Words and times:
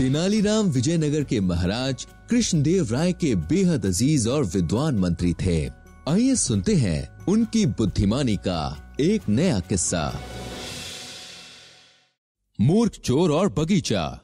Tenaliram 0.00 0.66
Vijayanagar 0.66 1.24
के 1.24 1.40
महाराज 1.40 2.06
कृष्णदेव 2.30 2.88
राय 2.90 3.12
के 3.12 3.34
बेहद 3.34 3.86
अज़ीज़ 3.86 4.28
और 4.28 4.44
विद्वान 4.44 4.98
मंत्री 4.98 5.32
थे। 5.32 5.70
आइए 6.08 6.34
सुनते 6.34 6.74
हैं 6.74 7.26
उनकी 7.26 7.66
बुद्धिमानी 7.66 8.36
का 8.36 8.96
एक 9.00 9.22
नया 9.28 9.60
किस्सा। 9.60 10.20
मूर्ख 12.60 12.92
चोर 12.92 13.30
और 13.30 13.52
बगीचा। 13.52 14.20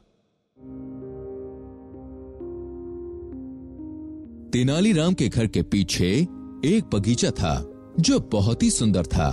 तेनालीराम 4.53 5.13
के 5.13 5.29
घर 5.29 5.47
के 5.47 5.63
पीछे 5.63 6.27
एक 6.65 6.89
बगीचा 6.93 7.31
था, 7.31 7.71
जो 7.99 8.19
बहुत 8.19 8.63
ही 8.63 8.69
सुंदर 8.69 9.05
था। 9.05 9.29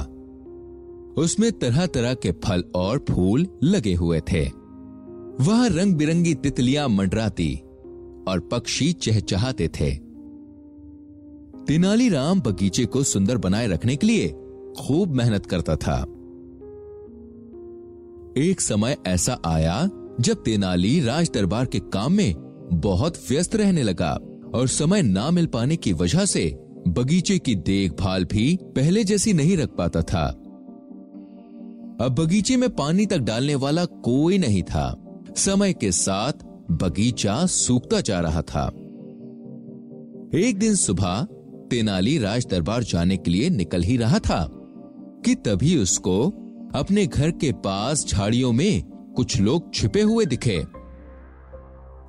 उसमें 1.16 1.52
तरह 1.52 1.86
तरह 1.86 2.14
के 2.14 2.32
फल 2.32 2.64
और 2.74 3.04
फूल 3.10 3.46
लगे 3.62 3.94
हुए 3.94 4.20
थे। 4.20 4.63
वह 5.40 5.66
रंग 5.66 5.94
बिरंगी 5.94 6.34
तितलियाँ 6.34 6.88
मंडराती 6.88 7.54
और 8.28 8.48
पक्षी 8.52 8.92
चहचहाते 8.92 9.68
थे। 9.68 9.90
तेनालीराम 11.64 12.40
बगीचे 12.40 12.86
को 12.86 13.02
सुंदर 13.02 13.38
बनाए 13.38 13.66
रखने 13.66 13.96
के 13.96 14.06
लिए 14.06 14.28
खूब 14.80 15.14
मेहनत 15.14 15.46
करता 15.46 15.76
था। 15.76 16.02
एक 18.36 18.60
समय 18.60 18.96
ऐसा 19.06 19.38
आया 19.46 19.90
जब 20.20 20.42
तेनाली 20.42 21.00
राज 21.00 21.30
दरबार 21.34 21.66
के 21.66 21.78
काम 21.78 22.12
में 22.12 22.34
बहुत 22.72 23.18
व्यस्त 23.30 23.56
रहने 23.56 23.82
लगा 23.82 24.18
और 24.54 24.68
समय 24.68 25.02
ना 25.02 25.30
मिल 25.30 25.46
पाने 25.46 25.76
की 25.76 25.92
वजह 25.92 26.24
से 26.24 26.58
बगीचे 26.88 27.38
की 27.38 27.54
देखभाल 27.54 28.24
भी 28.24 28.58
पहले 28.62 29.04
जैसी 29.04 29.32
नहीं 29.32 29.56
रख 29.56 29.68
पाता 29.68 30.02
था। 30.02 30.26
अब 32.00 32.16
बगीचे 32.18 32.56
में 32.56 32.70
पानी 32.70 33.06
तक 33.06 33.18
डालने 33.18 33.54
वाला 33.54 33.84
कोई 33.84 34.38
नहीं 34.38 34.62
था। 34.62 35.03
समय 35.36 35.72
के 35.72 35.92
साथ 35.92 36.32
बगीचा 36.70 37.46
सूखता 37.46 38.00
जा 38.00 38.20
रहा 38.20 38.42
था। 38.42 38.66
एक 40.34 40.58
दिन 40.58 40.74
सुबह 40.74 41.26
तेनाली 41.70 42.18
राज 42.18 42.46
दरबार 42.50 42.82
जाने 42.82 43.16
के 43.16 43.30
लिए 43.30 43.50
निकल 43.50 43.82
ही 43.82 43.96
रहा 43.96 44.18
था 44.18 44.48
कि 45.24 45.34
तभी 45.34 45.76
उसको 45.76 46.28
अपने 46.74 47.06
घर 47.06 47.30
के 47.30 47.52
पास 47.52 48.06
झाड़ियों 48.06 48.52
में 48.52 48.82
कुछ 49.16 49.40
लोग 49.40 49.74
छिपे 49.74 50.02
हुए 50.02 50.26
दिखे। 50.26 50.64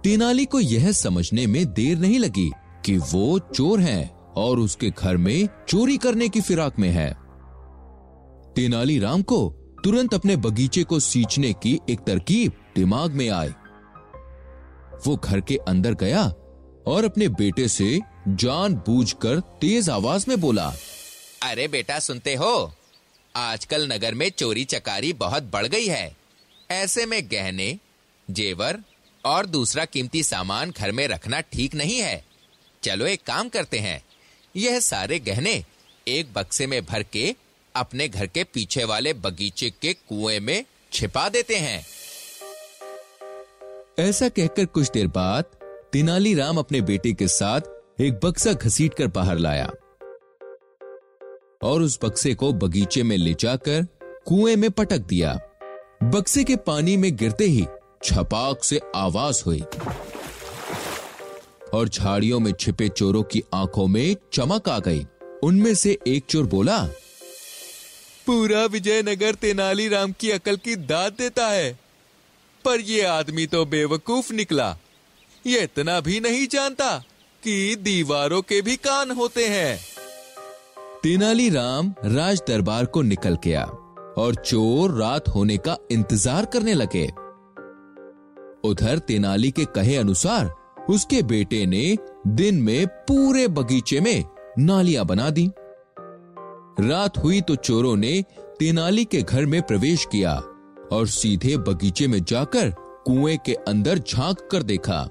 तेनाली 0.04 0.46
को 0.46 0.60
यह 0.60 0.92
समझने 0.92 1.48
में 1.48 1.66
देर 1.74 1.98
नहीं 1.98 2.20
लगी 2.20 2.52
कि 2.86 2.98
वो 2.98 3.40
चोर 3.40 3.80
हैं 3.80 4.10
और 4.38 4.60
उसके 4.60 4.90
घर 4.90 5.18
में 5.18 5.50
चोरी 5.68 5.98
करने 5.98 6.30
की 6.30 6.42
फिराक 6.42 6.80
में 6.80 6.90
है। 6.90 7.18
तेनाली 8.54 9.00
राम 9.00 9.22
को 9.22 9.50
तुरंत 9.84 10.14
अपने 10.14 10.36
बगीचे 10.36 10.84
को 10.84 11.00
सींचने 11.00 11.54
की 11.54 11.80
एक 11.90 12.00
तरकीब 12.00 12.52
दिमाग 12.76 13.12
में 13.12 13.30
आए। 13.30 13.50
वो 15.06 15.16
घर 15.16 15.42
के 15.42 15.58
अंदर 15.68 15.94
गया 15.94 16.24
और 16.88 17.06
अपने 17.06 17.28
बेटे 17.28 17.68
से 17.68 18.00
जानबूझकर 18.28 19.40
तेज 19.40 19.90
आवाज़ 19.90 20.26
में 20.28 20.40
बोला, 20.42 20.74
अरे 21.44 21.68
बेटा, 21.68 22.00
सुनते 22.00 22.36
हो? 22.36 22.74
आजकल 23.36 23.94
नगर 23.94 24.14
में 24.14 24.30
चोरी 24.30 24.66
चकारी 24.66 25.14
बहुत 25.14 25.44
बढ़ 25.44 25.68
गई 25.68 25.88
है। 25.88 26.16
ऐसे 26.72 27.06
में 27.06 27.28
गहने, 27.32 27.80
जेवर 28.30 28.80
और 29.26 29.46
दूसरा 29.46 29.86
कीमती 29.86 30.24
सामान 30.24 30.72
घर 30.72 30.92
में 30.92 31.08
रखना 31.08 31.40
ठीक 31.42 31.76
नहीं 31.76 32.00
है। 32.00 32.26
चलो 32.84 33.06
एक 33.06 33.24
काम 33.24 33.50
करते 33.50 33.80
हैं। 33.80 34.04
यह 34.56 34.80
सारे 34.80 35.20
गहने 35.20 35.64
एक 36.08 36.34
बक्से 36.34 36.68
में 36.68 36.86
भर 36.86 37.04
के 37.04 37.36
अपने 37.76 38.08
घर 38.08 38.28
के 38.28 38.44
पीछे 38.44 38.84
वाले 38.84 39.14
बगीचे 39.14 39.70
के 39.70 39.94
कुएँ 39.94 40.40
में 40.40 40.66
छिपा 40.94 41.30
देते 41.30 41.56
हैं। 41.56 41.86
ऐसा 44.00 44.28
कहकर 44.30 44.66
कुछ 44.66 44.90
देर 44.92 45.08
बाद 45.08 45.44
तेनालीराम 45.94 46.58
अपने 46.58 46.82
बेटे 46.82 47.12
के 47.14 47.28
साथ 47.28 48.02
एक 48.02 48.20
बक्सा 48.24 48.54
घसीट 48.54 48.94
कर 48.94 49.08
बाहर 49.08 49.38
लाया 49.38 49.66
और 51.64 51.82
उस 51.82 52.00
बक्से 52.04 52.34
को 52.34 52.52
बगीचे 52.54 53.04
में 53.04 53.18
ले 53.18 53.34
जाकर 53.34 53.86
कुएँ 54.26 54.56
में 54.56 54.70
पटक 54.72 54.98
दिया। 54.98 55.34
बक्से 56.04 56.44
के 56.44 56.56
पानी 56.56 56.98
में 56.98 57.16
गिरते 57.16 57.46
ही 57.46 57.66
छपाक 58.04 58.64
से 58.64 58.80
आवाज़ 58.96 59.44
हुई 59.46 59.64
और 61.74 61.90
झाड़ियों 61.90 62.40
में 62.40 62.52
छिपे 62.52 62.90
चोरों 62.90 63.24
की 63.24 63.44
आँखों 63.54 63.88
में 63.88 64.16
चमक 64.34 64.70
आ 64.70 64.80
गई। 64.80 65.06
उनमें 65.44 65.74
से 65.76 65.98
एक 66.08 66.26
चोर 66.30 66.46
बोला, 66.46 66.84
पूरा 68.28 68.66
विजयनगर 68.66 69.36
तेनालीराम 69.36 70.12
की 70.12 70.32
अकल 70.32 70.58
की 70.58 70.76
दाद 70.76 71.14
देता 71.14 71.48
है। 71.48 71.85
पर 72.66 72.82
यह 72.82 73.12
आदमी 73.12 73.46
तो 73.48 73.66
बेवकूफ़ 73.66 74.34
निकला। 74.34 74.76
ये 75.46 75.64
इतना 75.64 76.00
भी 76.02 76.20
नहीं 76.20 76.48
जानता 76.48 76.98
कि 77.44 77.76
दीवारों 77.76 78.42
के 78.42 78.62
भी 78.62 78.76
कान 78.78 79.12
होते 79.12 79.48
हैं। 79.48 79.80
तेनालीराम 81.04 81.94
राज 82.06 82.42
दरबार 82.48 82.86
को 82.86 83.02
निकल 83.02 83.38
गया 83.44 83.64
और 84.18 84.36
चोर 84.36 84.92
रात 84.92 85.28
होने 85.28 85.58
का 85.58 85.78
इंतज़ार 85.92 86.46
करने 86.46 86.74
लगे। 86.74 87.06
उधर 88.64 89.00
तेनाली 89.00 89.52
के 89.52 89.66
कहे 89.66 89.96
अनुसार 89.96 90.54
उसके 90.90 91.22
बेटे 91.24 91.66
ने 91.66 91.98
दिन 92.28 92.62
में 92.62 92.88
पूरे 92.88 93.48
बगीचे 93.50 94.00
में 94.00 94.24
नालियाँ 94.60 95.06
बना 95.06 95.30
दी। 95.30 95.48
रात 96.82 97.18
हुई 97.18 97.42
तो 97.42 97.56
चोरों 97.56 97.96
ने 97.96 98.22
तेनाली 98.60 99.06
के 99.06 99.22
घर 99.22 99.46
में 99.46 99.62
प्रवेश 99.62 100.06
किया। 100.12 100.34
और 100.94 101.08
सीधे 101.08 101.58
बगीचे 101.58 102.08
में 102.08 102.24
जाकर 102.24 102.70
कुएँ 103.06 103.38
के 103.46 103.54
अंदर 103.68 104.00
झाँक 104.00 104.48
कर 104.52 104.64
देखा। 104.64 105.10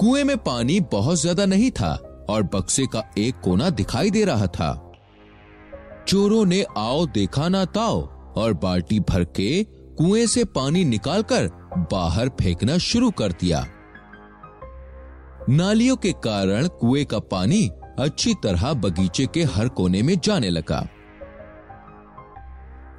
कुएँ 0.00 0.24
में 0.24 0.36
पानी 0.38 0.80
बहुत 0.80 1.18
ज़्यादा 1.18 1.46
नहीं 1.46 1.70
था 1.70 1.92
और 2.30 2.42
बक्से 2.42 2.86
का 2.86 3.02
एक 3.18 3.40
कोना 3.40 3.70
दिखाई 3.70 4.10
दे 4.10 4.24
रहा 4.24 4.46
था। 4.46 4.72
चोरों 6.08 6.44
ने 6.44 6.64
आओ 6.76 7.06
देखा 7.06 7.48
ना 7.48 7.64
ताओ 7.64 8.00
और 8.36 8.54
बाल्टी 8.54 9.00
भर 9.00 9.24
के 9.24 9.64
कुएँ 9.64 10.26
से 10.26 10.44
पानी 10.44 10.84
निकालकर 10.84 11.48
बाहर 11.92 12.28
फेंकना 12.28 12.78
शुरू 12.78 13.10
कर 13.10 13.32
दिया। 13.32 13.66
नालियों 15.48 15.96
के 15.96 16.12
कारण 16.24 16.66
कुएँ 16.68 17.04
का 17.04 17.18
पानी 17.18 17.68
अच्छी 17.98 18.34
तरह 18.34 18.72
बगीचे 18.72 19.26
के 19.26 19.42
हर 19.44 19.68
कोने 19.68 20.02
में 20.02 20.18
जाने 20.24 20.50
लगा। 20.50 20.86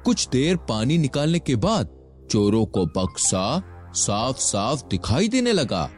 कुछ 0.08 0.28
देर 0.28 0.56
पानी 0.56 0.98
निकालने 0.98 1.38
के 1.38 1.56
बाद 1.56 1.88
चोरों 2.30 2.66
को 2.66 2.86
बक्सा 2.86 3.62
साफ़ 3.94 4.36
साफ़ 4.36 4.82
दिखाई 4.90 5.28
देने 5.28 5.52
लगा। 5.52 5.90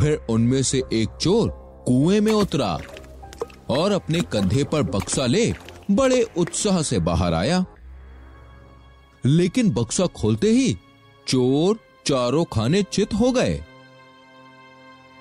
फिर 0.00 0.26
उनमें 0.30 0.62
से 0.62 0.82
एक 0.92 1.08
चोर 1.20 1.48
कुएँ 1.88 2.20
में 2.20 2.32
उतरा 2.32 2.80
और 3.70 3.92
अपने 3.92 4.20
कंधे 4.20 4.64
पर 4.64 4.82
बक्सा 4.82 5.26
ले 5.26 5.54
बड़े 5.90 6.26
उत्साह 6.36 6.82
से 6.82 6.98
बाहर 6.98 7.34
आया। 7.34 7.64
लेकिन 9.26 9.70
बक्सा 9.70 10.06
खोलते 10.06 10.50
ही 10.50 10.78
चोर 11.26 11.78
चारों 12.06 12.44
खाने 12.44 12.82
चित 12.82 13.14
हो 13.14 13.32
गए। 13.32 13.64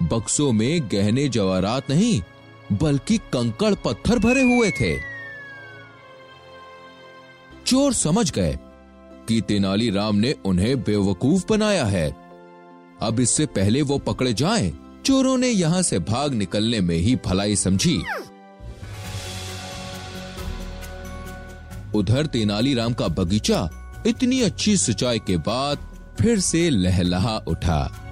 बक्सों 0.03 0.51
में 0.51 0.87
गहने 0.91 1.29
जवाहरात 1.29 1.89
नहीं, 1.89 2.21
बल्कि 2.77 3.17
कंकड़ 3.17 3.75
पत्थर 3.75 4.19
भरे 4.19 4.55
हुए 4.55 4.71
थे। 4.71 5.16
चोर 7.67 7.93
समझ 7.93 8.31
गए 8.31 8.57
कि 9.27 9.41
तेनालीराम 9.41 10.15
ने 10.15 10.31
उन्हें 10.45 10.83
बेवकूफ़ 10.83 11.45
बनाया 11.49 11.85
है। 11.85 12.07
अब 13.01 13.19
इससे 13.19 13.45
पहले 13.45 13.81
वो 13.81 13.97
पकड़े 13.97 14.33
जाएँ, 14.33 14.73
चोरों 15.05 15.37
ने 15.37 15.47
यहाँ 15.47 15.81
से 15.81 15.99
भाग 15.99 16.33
निकलने 16.33 16.81
में 16.81 16.95
ही 16.95 17.15
भलाई 17.25 17.55
समझी। 17.55 17.97
उधर 21.95 22.25
तेनालीराम 22.25 22.93
का 22.93 23.07
बगीचा 23.07 23.69
इतनी 24.07 24.41
अच्छी 24.41 24.77
सिंचाई 24.77 25.19
के 25.19 25.37
बाद 25.37 25.77
फिर 26.21 26.39
से 26.39 26.69
लहलहा 26.69 27.37
उठा। 27.47 28.06